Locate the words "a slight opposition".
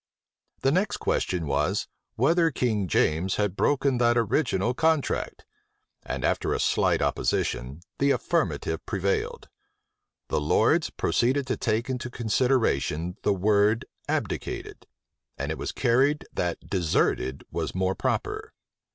6.55-7.81